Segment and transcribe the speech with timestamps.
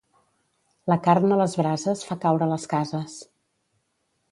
[0.91, 3.21] La carn a les brases fa caure les cases.